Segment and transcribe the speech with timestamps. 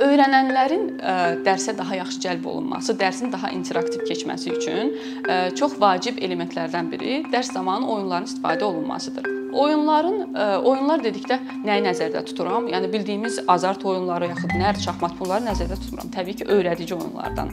[0.00, 4.94] Öyrənənlərin ə, dərsə daha yaxşı cəlb olunması, dərsin daha interaktiv keçməsi üçün
[5.26, 9.39] ə, çox vacib elementlərdən biri dərs zamanı oyunların istifadə olunmasıdır.
[9.50, 10.34] Oyunların
[10.64, 12.68] oyunlar dedikdə nəyi nəzərdə tuturam?
[12.70, 16.10] Yəni bildiyimiz azart oyunları yaxud nərd, şahmat bunları nəzərdə tutmuram.
[16.14, 17.50] Təbii ki, öyrədici oyunlardan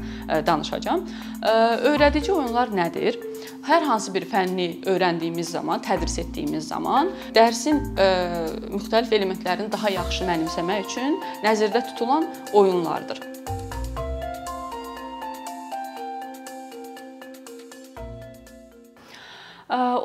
[0.47, 1.05] danışacağam.
[1.89, 3.17] Öyrədici oyunlar nədir?
[3.67, 7.81] Hər hansı bir fənni öyrəndiyimiz zaman, tədris etdiyimiz zaman dərsin
[8.73, 13.23] müxtəlif elementlərini daha yaxşı mənimsəmək üçün nəzərdə tutulan oyunlardır.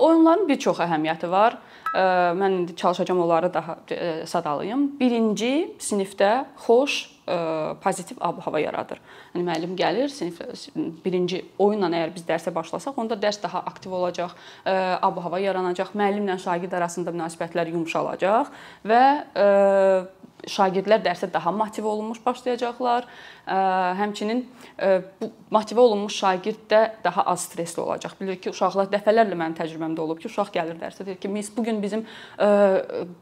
[0.03, 1.61] Oyunların bir çox əhəmiyyəti var.
[1.93, 3.77] Mən indi çalışacağam onları daha
[4.27, 4.87] sadalayım.
[5.01, 7.11] Birinci sinifdə xoş
[7.85, 8.99] pozitiv ab-hava yaradır.
[9.35, 10.41] Yəni müəllim gəlir, sinif
[11.05, 14.33] birinci oyunla əgər biz dərsə başlasaq, onda dərs daha aktiv olacaq,
[14.65, 18.51] ab-hava yaranacaq, müəllimlə şagird arasında münasibətlər yumşalacaq
[18.89, 19.05] və
[20.43, 23.07] şagirdlər dərsə daha motive olunmuş başlayacaqlar.
[23.47, 24.45] Həmçinin
[25.21, 28.15] bu motive olunmuş şagird də daha az stressli olacaq.
[28.21, 31.65] Bilir ki, uşaqlar dəfələrlə mənim təcrübəmdə olub ki, uşaq gəlir dərsə deyir ki, "Miss, bu
[31.65, 32.07] gün bizim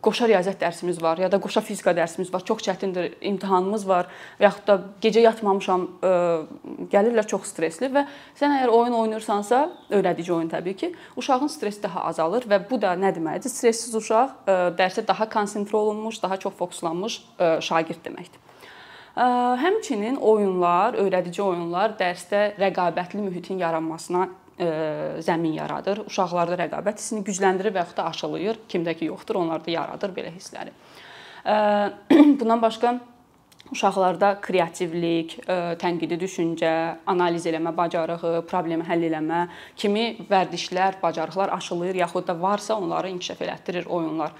[0.02, 4.06] qoşa riyaziyyat dərsimiz var, ya da qoşa fizika dərsimiz var, çox çətindir, imtahanımız var,
[4.40, 5.88] yaxud da gecə yatmamışam,
[6.92, 12.04] gəlirlər çox stressli və sən əgər oyun oynayırsansa, öyrədici oyun təbii ki, uşağın stressi daha
[12.04, 13.48] azalır və bu da nə deməkdir?
[13.48, 14.30] Stressiz uşaq
[14.76, 17.22] dərsə daha konsentrə olunmuş, daha çox fokuslanmış
[17.60, 18.49] şagird deməkdir.
[19.20, 24.28] Həmçinin oyunlar, öyrədici oyunlar dərsdə rəqabətli mühitin yaranmasına
[25.26, 26.04] zəmin yaradır.
[26.08, 28.60] Uşaqlarda rəqabət hissini gücləndirir və yaxud da aşılayır.
[28.68, 30.72] Kimdə ki yoxdur, onlarda yaradır belə hissləri.
[32.40, 32.94] Bundan başqa
[33.70, 35.36] uşaqlarda kreativlik,
[35.80, 36.72] tənqidi düşüncə,
[37.06, 39.44] analiz eləmə bacarığı, problemi həll eləmə
[39.76, 44.32] kimi vərdişlər, bacarıqlar aşılayır, yaxud da varsa onları inkişaf elətdirir oyunlar.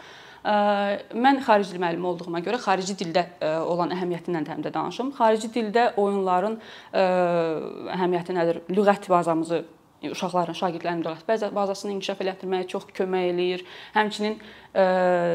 [0.45, 3.27] Mən xarici dil müəllimi olduğuma görə xarici dildə
[3.61, 5.13] olan əhəmiyyətindən də həm də danışım.
[5.19, 6.57] Xarici dildə oyunların
[6.97, 8.63] əhəmiyyəti nədir?
[8.73, 9.65] Lüğət bazamızı
[10.01, 13.65] uşaqların, şagirdlərin lüğət bazasını inkişaf elətdirməyə çox kömək eləyir.
[13.93, 14.39] Həmçinin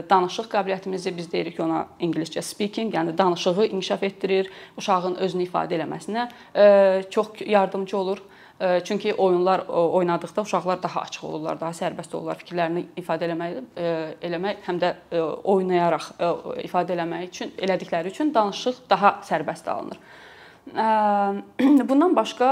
[0.10, 4.50] danışıq qabiliyyətimizi biz deyirik ona ingiliscə speaking, yəni danışığı inkişaf etdirir,
[4.82, 6.30] uşağın özünü ifadə eləməsinə
[7.14, 8.24] çox yardımcı olur.
[8.60, 13.58] Çünki oyunlar oynadıqda uşaqlar daha açıq olurlar, daha sərbəst olurlar fikirlərini ifadə eləmək,
[14.24, 14.94] eləmək həm də
[15.44, 16.06] oynayaraq
[16.64, 20.00] ifadə eləmək üçün elədikləri üçün danışıq daha sərbəst alınır.
[21.90, 22.48] Bundan başqa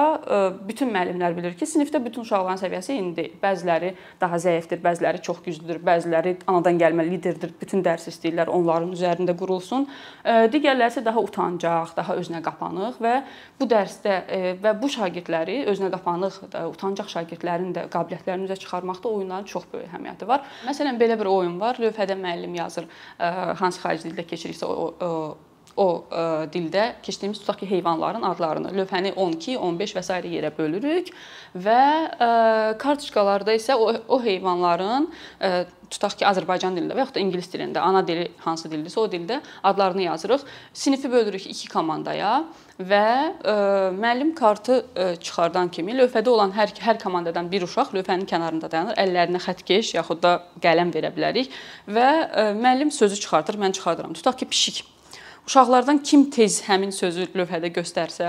[0.67, 3.35] bütün müəllimlər bilir ki, sinifdə bütün uşaqların səviyyəsi eyni deyil.
[3.41, 7.55] Bəziləri daha zəifdir, bəziləri çox güclüdür, bəziləri anadan gəlmə liderdir.
[7.61, 9.87] Bütün dərs istəyirlər onların üzərində qurulsun.
[10.53, 13.15] Digərləri isə daha utancaq, daha özünə qapanıq və
[13.59, 14.17] bu dərsdə
[14.61, 16.37] və bu şagirdləri özünə qapanıq,
[16.69, 20.45] utancaq şagirdlərin də qabiliyyətlərini üzə çıxarmaqda oyunların çox böyük əhəmiyyəti var.
[20.69, 21.81] Məsələn, belə bir oyun var.
[21.81, 22.85] Lövhədə müəllim yazır
[23.57, 25.33] hansı xarici dildə keçiriksə o
[25.75, 26.23] o ə,
[26.53, 30.17] dildə keçdiyimiz tutaq ki, heyvanların adlarını lövhəni 12, 15 və s.
[30.29, 31.09] yerə bölürük
[31.55, 31.79] və
[32.13, 32.27] ə,
[32.81, 35.09] kartoçkalarda isə o, o heyvanların
[35.41, 39.07] ə, tutaq ki, Azərbaycan dilində və yaxud da ingilis dilində, ana dili hansı dildirsə o
[39.09, 40.45] dildə adlarını yazırıq.
[40.73, 42.43] Sinifi bölürük 2 komandaya
[42.77, 43.03] və
[43.41, 43.57] ə,
[43.97, 48.97] müəllim kartı ə, çıxardan kimi lövhədə olan hər hər komandadan bir uşaq lövhənin kənarında dayanır,
[49.07, 51.53] əllərinə xəttkeş yaxud da qələm verə bilərik
[51.89, 54.17] və ə, müəllim sözü çıxardır, mən çıxardıram.
[54.17, 54.83] Tutaq ki, pişik
[55.43, 58.27] Uşaqlardan kim tez həmin sözü lövhədə göstərsə,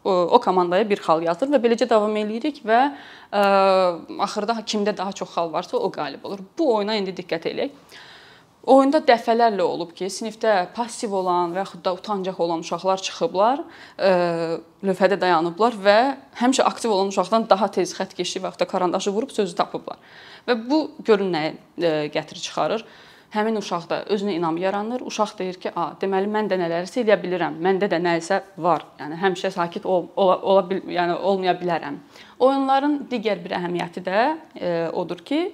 [0.00, 3.42] o, o komandaya bir xal yazır və beləcə davam eləyirik və ə,
[4.24, 6.40] axırda kimdə daha çox xal varsa o qalib olur.
[6.58, 7.98] Bu oyuna indi diqqət eləyək.
[8.68, 13.62] Oyunda dəfələrlə olub ki, sinifdə passiv olan və yaxud da utancaq olan uşaqlar çıxıblar,
[14.00, 14.12] ə,
[14.88, 15.98] lövhədə dayanıblar və
[16.40, 20.00] həmişə aktiv olan uşaqdan daha tez xəttkeşi və yaxud da karandaşı vurub sözü tapıblar.
[20.48, 22.88] Və bu görün nəyə gətirir çıxarır?
[23.34, 25.04] Həmin uşaqda özünə inam yaranır.
[25.06, 27.60] Uşaq deyir ki, "A, deməli mən də nələrsə eləyə bilirəm.
[27.60, 28.84] Məndə də nəsə var.
[28.98, 31.96] Yəni həmişə sakit ol, ola, ola bil, yəni olmaya bilərəm."
[32.38, 35.52] Oyunların digər bir əhəmiyyəti də e, odur ki,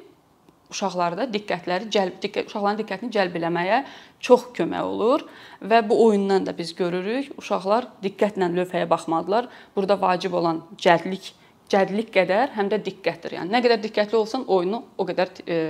[0.70, 3.84] uşaqlarda diqqətləri cəlb diqqət uşaqların diqqətini cəlb eləməyə
[4.20, 5.24] çox kömək olur
[5.62, 7.32] və bu oyundan da biz görürük.
[7.38, 9.48] Uşaqlar diqqətlə lövhəyə baxmadılar.
[9.76, 11.32] Burada vacib olan cəldlik
[11.72, 13.38] cədlik qədər həm də diqqətdir.
[13.38, 15.60] Yəni nə qədər diqqətli olsan, oyunu o qədər e,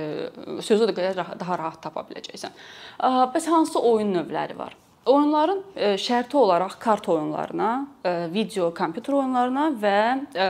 [0.65, 2.57] sözü o qədər rahat, daha rahat tapa biləcəksən.
[3.33, 4.75] Bəs hansı oyun növləri var?
[5.05, 7.69] Oyunların e, şərti olaraq kart oyunlarına,
[8.05, 9.99] e, video, kompüter oyunlarına və
[10.33, 10.47] e,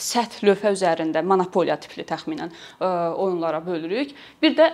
[0.00, 4.14] səth lövhə üzərində monopoliya tipli təxminən oyunlara bölürük.
[4.42, 4.70] Bir də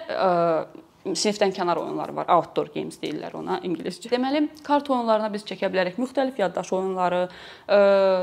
[1.05, 2.31] sinifdən kənar oyunları var.
[2.33, 4.09] Outdoor games deyirlər ona ingiliscə.
[4.13, 7.23] Deməli, kart oyunlarına biz çəkə bilərik müxtəlif yaddaş oyunları,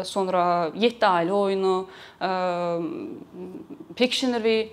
[0.09, 0.43] sonra
[0.73, 1.75] 7 ailə oyunu,
[3.95, 4.71] Pictionary,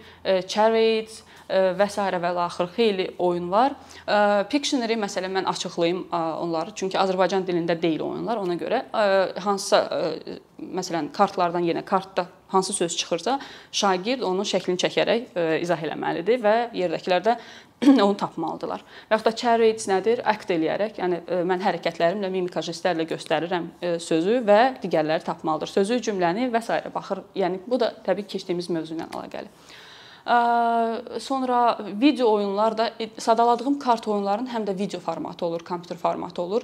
[0.49, 1.97] Charades, və s.
[1.97, 3.73] və axır xeyli oyun var.
[4.53, 8.37] Pictionary məsələn mən açıqlayım onları, çünki Azərbaycan dilində deyil oyunlar.
[8.37, 8.83] Ona görə
[9.41, 9.79] hansısa
[10.61, 13.39] məsələn kartlardan yenə kartda hansı söz çıxırsa,
[13.73, 17.37] şagird onun şəklini çəkərək izah eləməlidir və yerdəkilər də
[18.07, 18.83] onu tapmalıdırlar.
[19.09, 20.23] Və yaxud da charades nədir?
[20.27, 23.69] Akt eləyərək, yəni mən hərəkətlərimlə, mimika jestlərlə göstərirəm
[24.03, 25.71] sözü və digərləri tapmalıdır.
[25.77, 26.81] Sözü, cümləni və s.
[26.95, 27.23] baxır.
[27.39, 29.53] Yəni bu da təbii ki, keçdiyimiz mövzu ilə əlaqəli.
[31.19, 36.43] Sonra video oyunlar da e, sadaladığım kart oyunların həm də video formatı olur, kompüter formatı
[36.43, 36.63] olur.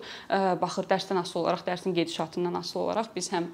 [0.61, 3.49] Baxır dərsdən asılı olaraq, dərsin gedişatından asılı olaraq biz həm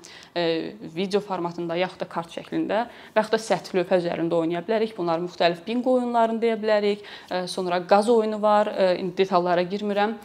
[0.96, 2.84] video formatında yaxud da kart şəklində
[3.14, 4.96] və yaxud da səthi lövhə üzərində oynaya bilərik.
[4.98, 7.06] Bunlar müxtəlif bingo oyunlarını deyə bilərik.
[7.46, 10.18] Sonra qaz oyunu var, indi detallara girmirəm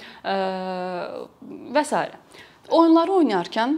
[1.78, 2.08] və s.
[2.74, 3.78] Oyunları oynayarkən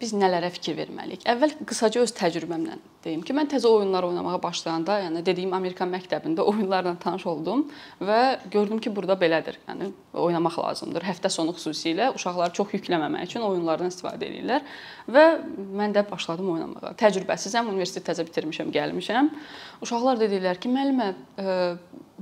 [0.00, 1.24] biz nələrə fikir verməliyik?
[1.26, 6.44] Əvvəl qısaca öz təcrübəmlə deyim ki, mən təzə oyunlar oynamağa başlayanda, yəni dediyim Amerikan məktəbində
[6.46, 7.64] oyunlarla tanış oldum
[8.04, 8.20] və
[8.52, 9.56] gördüm ki, burada belədir.
[9.66, 9.88] Yəni
[10.20, 11.06] oynamaq lazımdır.
[11.08, 14.66] Həftə sonu xüsusilə uşaqları çox yükləməmək üçün oyunlardan istifadə edirlər
[15.08, 15.24] və
[15.80, 16.92] mən də başladım oynamağa.
[17.00, 19.32] Təcrübəsizəm, universitet təzə bitirmişəm, gəlmişəm.
[19.82, 21.10] Uşaqlar dedilər ki, müəllimə,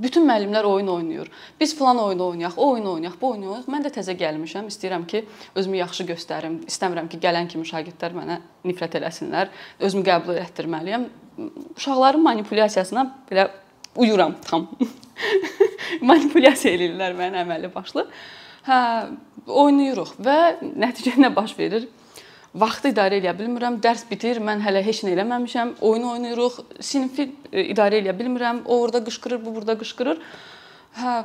[0.03, 1.31] bütün müəllimlər oyun oynayır.
[1.61, 3.69] Biz falan oyun oynayaq, o oyun oynayaq, bu oyun oynayaq.
[3.73, 5.25] Mən də təzə gəlmişəm, istəyirəm ki,
[5.59, 6.61] özümü yaxşı göstərim.
[6.71, 9.53] İstəmirəm ki, gələn kimi şagirdlər mənə nifrət eləsinlər.
[9.81, 11.07] Özümü qəbul etdirməliyəm.
[11.77, 13.49] Uşaqların manipulyasiyasına belə
[13.97, 14.69] uyuram tam.
[16.11, 18.07] Manipulyasiya eləyirlər məni əməlli başlı.
[18.69, 18.81] Hə,
[19.47, 21.89] oynayırıq və nəticə nə baş verir?
[22.55, 27.67] Vaxtı idarə edə bilmirəm, dərs bitir, mən hələ heç nə eləməmişəm, oyun oynayırıq, sinifi e,
[27.75, 30.23] idarə edə bilmirəm, o orada qışqırır, bu burada qışqırır.
[30.99, 31.19] Hə,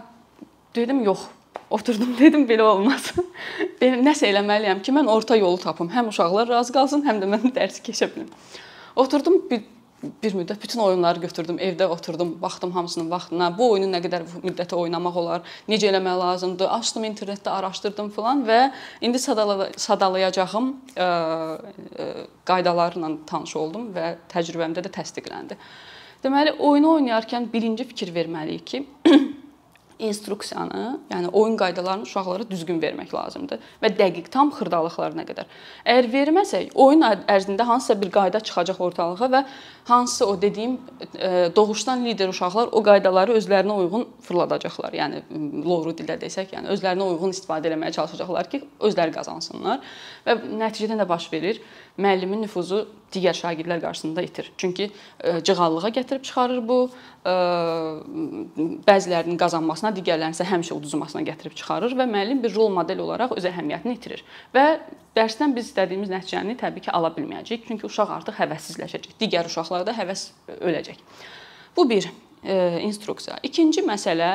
[0.76, 1.28] dedim, yox.
[1.74, 3.14] Oturdum, dedim belə olmaz.
[3.82, 5.90] Belə nəsə eləməliyəm ki, mən orta yolu tapım.
[5.94, 8.30] Həm uşaqlar razı qalsın, həm də mən dərsi keçə bilim.
[8.96, 9.64] Oturdum, bir
[10.24, 13.50] bir müddət bütün oyunları götürdüm, evdə oturdum, baxdım hamısının vaxtına.
[13.58, 16.72] Bu oyunu nə qədər müddətə oynamaq olar, necə eləmək lazımdır.
[16.78, 18.60] Açdım internetdə, araşdırdım filan və
[19.02, 22.10] indi sadalayacağım ə, ə,
[22.50, 25.60] qaydalarla tanış oldum və təcrübəmdə də təsdiqləndi.
[26.24, 28.86] Deməli, oyunu oynayarkən birinci fikir verməliyik ki,
[30.08, 35.52] instruksiyanı, yəni oyun qaydalarını uşaqlara düzgün vermək lazımdır və dəqiq tam xırdalıqlarına qədər.
[35.86, 39.44] Əgər verməsək, oyun ərzində hansısa bir qayda çıxacaq ortalığa və
[39.90, 40.80] hansısa o dediyim
[41.56, 44.94] doğuşdan lider uşaqlar o qaydaları özlərinə uyğun fırladacaqlar.
[45.00, 45.24] Yəni
[45.66, 49.82] loru dildə desək, yəni özlərinə uyğun istifadə etməyə çalışacaqlar ki, özləri qazansınlar
[50.28, 51.62] və nəticədə nə baş verir?
[51.94, 54.48] Müəllimin nüfuzu digər şagirdlər qarşısında itir.
[54.58, 54.88] Çünki
[55.46, 56.80] cığallığa gətirib çıxarır bu,
[58.88, 63.48] bəzilərinin qazanmasına, digərlərinin isə həmişə uduzmasına gətirib çıxarır və müəllim bir rol model olaraq öz
[63.50, 64.26] əhəmiyyətini itirir.
[64.56, 64.66] Və
[65.18, 69.16] dərsdən biz istədiyimiz nəticəni təbii ki, ala bilməyəcəyik, çünki uşaq artıq həvəssizləşəcək.
[69.22, 70.28] Digər uşaqlarda həvəs
[70.60, 71.00] öləcək.
[71.78, 73.40] Bu bir e, instruksiya.
[73.44, 74.34] İkinci məsələ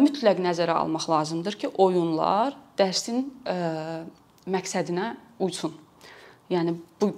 [0.00, 3.26] mütləq nəzərə almaq lazımdır ki, oyunlar dərsin
[4.48, 5.12] məqsədinə
[5.44, 5.74] uysun.
[6.48, 7.10] Yəni bu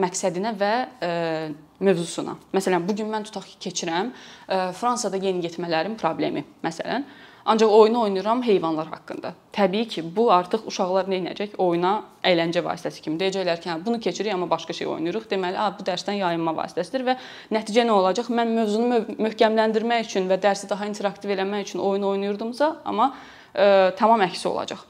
[0.00, 1.48] məqsədinə və ə, e,
[1.84, 2.36] mövzusuna.
[2.56, 7.04] Məsələn, bu gün mən tutaq ki, keçirəm ə, e, Fransada yeniyetmələrin problemi, məsələn.
[7.50, 9.32] Ancaq oyunu oynayıram heyvanlar haqqında.
[9.52, 11.56] Təbii ki, bu artıq uşaqlar nə edəcək?
[11.60, 11.92] Oyuna
[12.24, 15.26] əyləncə vasitəsi kimi deyəcəklər ki, hə bunu keçirik, amma başqa şey oynayırıq.
[15.30, 17.16] Deməli, a bu dərsdən yayınma vasitəsidir və
[17.56, 18.28] nəticə nə olacaq?
[18.36, 23.16] Mən mövzunu möhkəmləndirmək üçün və dərsi daha interaktiv eləmək üçün oyun oynayırdımsa, amma ə,
[23.56, 23.68] e,
[23.98, 24.84] tamam əksi olacaq.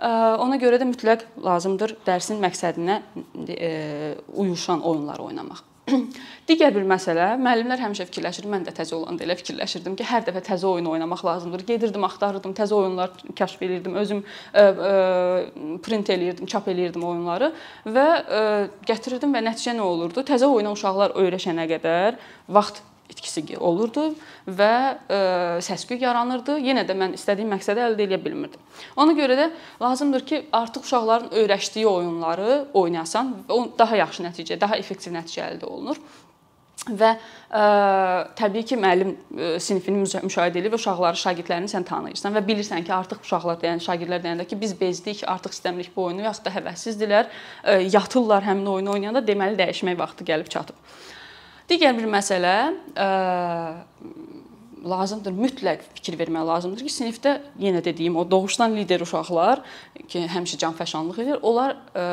[0.00, 3.00] Ona görə də mütləq lazımdır dərsin məqsədinə
[4.32, 5.66] uyuşan oyunlar oynamaq.
[6.48, 10.42] Digər bir məsələ, müəllimlər həmişə fikirləşir, mən də təzə olanda elə fikirləşirdim ki, hər dəfə
[10.46, 11.64] təzə oyun oynamaq lazımdır.
[11.68, 14.92] Gedirdim, axtarırdım, təzə oyunlar kəşf edirdim, özüm ə, ə,
[15.84, 17.50] print eləyirdim, çap eləyirdim oyunları
[17.96, 18.44] və ə,
[18.90, 20.24] gətirirdim və nəticə nə olurdu?
[20.26, 24.10] Təzə oyuna uşaqlar öyrəşənə qədər vaxt itkisi olurdu
[24.46, 25.18] və ə, e,
[25.64, 26.58] səs-küy yaranırdı.
[26.64, 28.62] Yenə də mən istədiyim məqsədi əldə edə bilmirdim.
[29.00, 29.50] Ona görə də
[29.82, 35.68] lazımdır ki, artıq uşaqların öyrəşdiyi oyunları oynayasan və daha yaxşı nəticə, daha effektiv nəticə əldə
[35.68, 36.00] olunur.
[36.88, 37.18] Və ə,
[37.52, 37.64] e,
[38.38, 42.86] təbii ki, müəllim ə, e, sinifini müşahidə edir və uşaqları, şagirdlərini sən tanıyırsan və bilirsən
[42.86, 46.54] ki, artıq uşaqlar deyən, şagirdlər deyəndə ki, biz bezdik, artıq istəmirik bu oyunu, yaxud da
[46.54, 50.80] həvəssizdirlər, ə, yatırlar həmin oyunu oynayanda, deməli dəyişmək vaxtı gəlib çatıb.
[51.70, 52.54] Digər bir məsələ
[52.98, 53.08] ə,
[54.90, 59.62] lazımdır, mütləq fikir vermək lazımdır ki, sinifdə yenə dediyim o doğuşdan lider uşaqlar
[60.08, 61.38] ki, həmişə canfəşanlıq edir.
[61.46, 62.06] Onlar ə,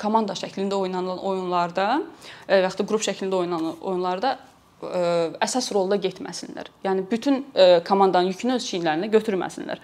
[0.00, 2.00] komanda şəklində oynanan oyunlarda
[2.48, 4.36] və yaxud da qrup şəklində oynanan oyunlarda
[4.82, 5.04] ə,
[5.46, 6.72] əsas rolda getməsinlər.
[6.82, 9.82] Yəni bütün ə, komandanın yükünü öz çiyinlərinə götürməsinlər.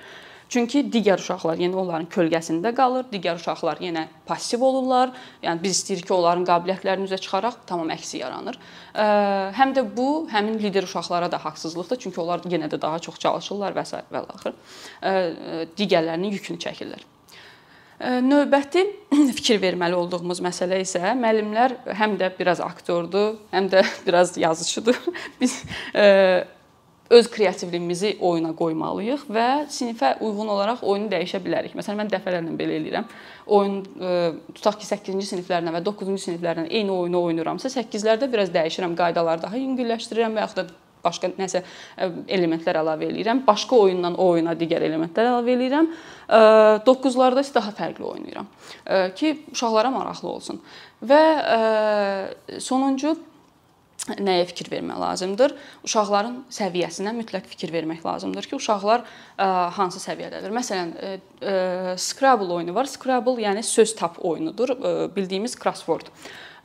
[0.49, 5.11] Çünki digər uşaqlar yenə onların kölgəsində qalır, digər uşaqlar yenə passiv olurlar.
[5.43, 8.61] Yəni biz istəyirik ki, onların qabiliyyətlərini üzə çıxaraq tamam əksi yaranır.
[9.59, 13.75] Həm də bu həmin lider uşaqlara da haqsızlıqdır, çünki onlar yenə də daha çox çalışırlar
[13.75, 14.03] və s.
[14.12, 14.57] və axır.
[15.79, 17.05] Digərlərinin yükünü çəkirlər.
[18.00, 18.83] Növbəti
[19.38, 24.99] fikir verməli olduğumuz məsələ isə müəllimlər həm də biraz aktyordur, həm də biraz yazıçıdır.
[25.41, 25.62] Biz
[27.10, 31.76] öz kreativliyimizi oyuna qoymalıyıq və sinifə uyğun olaraq oyunu dəyişə bilərik.
[31.78, 33.06] Məsələn, mən dəfələrlə belə eləyirəm.
[33.46, 33.76] Oyun
[34.56, 39.60] tutaq ki, 8-ci siniflərlə və 9-cu siniflərlə eyni oyunu oynayıramsa, 8-lərdə biraz dəyişirəm, qaydaları daha
[39.60, 41.62] yüngülləşdirirəm və yaxud da başqa nəsə
[42.26, 43.44] elementlər əlavə eləyirəm.
[43.46, 45.92] Başqa oyundan o oyuna digər elementlər əlavə eləyirəm.
[46.88, 48.50] 9-larda isə daha fərqli oynayıram
[49.14, 50.58] ki, uşaqlara maraqlı olsun.
[51.06, 51.22] Və
[52.58, 53.14] sonuncu
[54.14, 55.54] nəyə fikir vermək lazımdır?
[55.86, 59.02] Uşaqların səviyyəsinə mütləq fikir vermək lazımdır ki, uşaqlar
[59.78, 60.54] hansı səviyyədədir.
[60.54, 60.92] Məsələn,
[61.98, 62.86] Scrabble oyunu var.
[62.90, 64.76] Scrabble yəni söz tap oyunudur,
[65.16, 66.12] bildiyimiz crossword.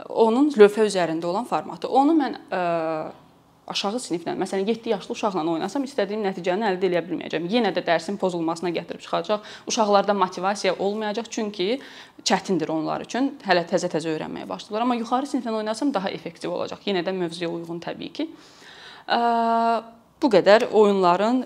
[0.10, 1.90] Onun lövhə üzərində olan formatı.
[1.90, 2.38] Onu mən
[3.68, 7.46] aşağı siniflə, məsələn 7 yaşlı uşaqla oynasam istədiyim nəticəni əldə edə bilməyəcəm.
[7.52, 9.46] Yenə də dərsin pozulmasına gətirib çıxacaq.
[9.70, 11.80] Uşaqlarda motivasiya olmayacaq, çünki
[12.24, 13.36] çətindir onlar üçün.
[13.46, 16.84] Hələ təzə-təzə öyrənməyə başlayırlar, amma yuxarı siniflə oynasam daha effektiv olacaq.
[16.90, 18.28] Yenə də mövzuya uyğun təbii ki.
[20.22, 21.46] Bu qədər oyunların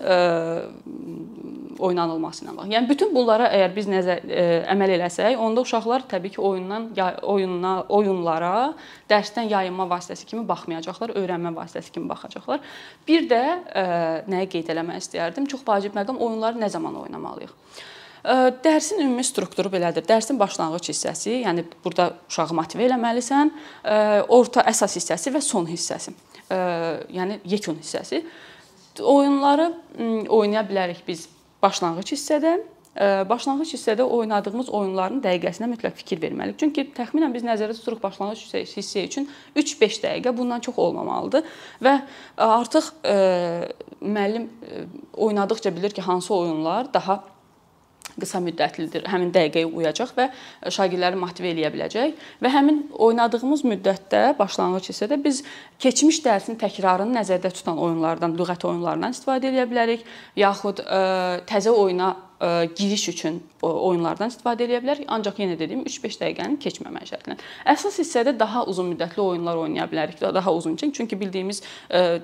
[1.78, 2.70] oynanılması ilə bağlı.
[2.74, 6.88] Yəni bütün bunlara əgər biz nəzər ə, e, əməl eləsək, onda uşaqlar təbii ki, oyundan
[7.22, 8.52] oyununa, oyunlara
[9.10, 12.62] dərsdən yayınma vasitəsi kimi baxmayacaqlar, öyrənmə vasitəsi kimi baxacaqlar.
[13.08, 13.84] Bir də ə, e,
[14.32, 15.50] nəyə qeyd eləmək istəyərdim?
[15.52, 17.52] Çox vacib məqam oyunları nə zaman oynamalıyıq?
[17.52, 20.06] E, dərsin ümumi strukturu belədir.
[20.08, 23.54] Dərsin başlanğıc hissəsi, yəni burada uşağı motivə eləməlisən,
[24.34, 26.14] orta əsas hissəsi və son hissəsi.
[26.46, 28.20] Yəni yekun hissəsi.
[29.02, 29.66] Oyunları
[30.32, 31.26] oynaya bilərik biz
[31.62, 32.56] başlanğıc hissədə
[32.96, 36.58] e, başlanğıc hissədə oynadığımız oyunların dəqiqəsinə mütləq fikir verməliyik.
[36.62, 38.42] Çünki təxminən biz nəzərdə tuturuq başlanğıc
[38.76, 41.46] hissə üçün 3-5 dəqiqə bundan çox olmamalıdır
[41.84, 41.96] və
[42.48, 43.16] artıq e,
[44.00, 47.22] müəllim e, oynadıkca bilir ki, hansı oyunlar daha
[48.20, 49.06] qısa müddətlidir.
[49.10, 50.28] Həmin dəqiqəyə uyacaq və
[50.72, 55.42] şagirdləri motivə eləyə biləcək və həmin oynadığımız müddətdə başlanğıc hissədə biz
[55.82, 60.06] keçmiş dərsin təkrarını nəzərdə tutan oyunlardan, lüğət oyunlarından istifadə edə bilərik,
[60.36, 61.02] yaxud ə,
[61.48, 62.14] təzə oyuna
[62.76, 65.06] giriş üçün oyunlardan istifadə edə bilərik.
[65.08, 67.36] Ancaq yenə dediyim 3-5 dəqiqənin keçməməyi şərtlə.
[67.72, 70.20] Əsas hissədə daha uzun müddətli oyunlar oynaya bilərik.
[70.20, 71.62] Daha uzun üçün, çünki bildiyimiz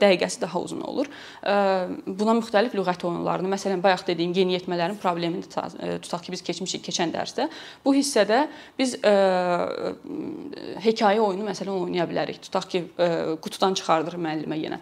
[0.03, 1.09] dəqiqəsi daha uzun olur.
[1.43, 7.49] Buna müxtəlif lüğət oyunlarını, məsələn, bayaq dediyim yeniyetmələrin problemini tutaq ki, biz keçmişik keçən dərsdə.
[7.85, 8.45] Bu hissədə
[8.79, 8.99] biz
[10.85, 12.43] hekayə oyunu məsələn oynaya bilərik.
[12.45, 12.85] Tutaq ki,
[13.43, 14.79] qutudan çıxardır müəllimə yenə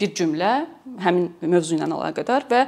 [0.00, 0.52] bir cümlə
[1.04, 2.60] həmin mövzu ilə əlaqədar və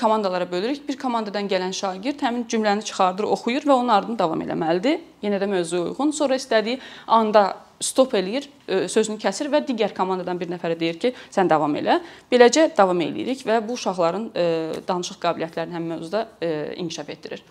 [0.00, 0.88] komandalar komandalara bölürük.
[0.88, 5.00] Bir komandadan gələn şagird həmin cümləni çıxardır, oxuyur və onun ardını davam eləməlidir.
[5.22, 6.12] Yenə də mövzuya uyğun.
[6.12, 11.12] Sonra istədiyi anda stop eləyir, e, sözünü kəsir və digər komandadan bir nəfərə deyir ki,
[11.30, 12.00] sən davam elə.
[12.30, 14.46] Beləcə davam eləyirik və bu uşaqların e,
[14.88, 17.42] danışıq qabiliyyətlərini həm mövzuda e, inkişaf etdirir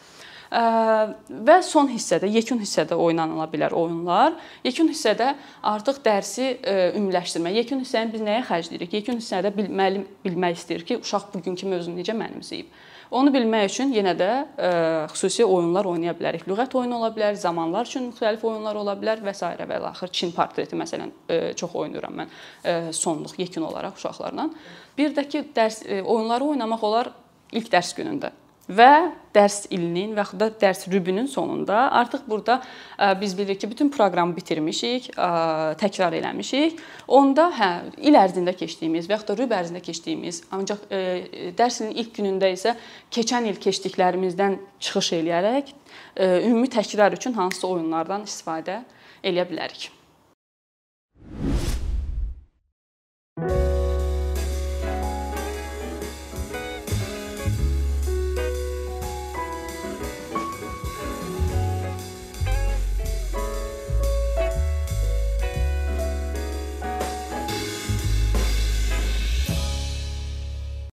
[0.52, 4.36] və son hissədə, yekun hissədə oynanıla bilər oyunlar.
[4.64, 6.54] Yekun hissədə artıq dərsi
[6.96, 7.52] ümumiləşdirmə.
[7.62, 9.00] Yekun hissəni biz nəyə xərcləyirik?
[9.02, 12.72] Yekun hissədə bil, müəllim bilmək istəyir ki, uşaq bugünkü mövzunu necə mənimsəyib.
[13.12, 14.72] Onu bilmək üçün yenə də ə,
[15.14, 16.44] xüsusi oyunlar oynaya bilərik.
[16.48, 19.48] Lüğət oyunu ola bilər, zamanlar üçün müxtəlif oyunlar ola bilər və s.
[19.48, 24.50] və axır Çin portreti məsələn ə, çox oynayıram mən ə, sonluq, yekun olaraq uşaqlarla.
[25.00, 27.14] Bir də ki, dərs ə, oyunları oynamaq olar
[27.56, 28.34] ilk dərs günündə
[28.68, 28.92] və
[29.36, 32.62] dərs ilinin və yaxud da dərs rübünün sonunda artıq burada
[33.22, 35.12] biz bilirik ki, bütün proqramı bitirmişik,
[35.82, 36.80] təkrar eləmişik.
[37.08, 40.88] Onda hə, il ərzində keçdiyimiz və yaxud da rüb ərzində keçdiyimiz, ancaq
[41.60, 42.76] dərs ilinin ilk günündə isə
[43.14, 45.76] keçən il keçdiklərimizdən çıxış eləyərək
[46.48, 48.82] ümumi təkrar üçün hansısa oyunlardan istifadə
[49.24, 49.92] eləyə bilərik.
[53.40, 53.67] Thank you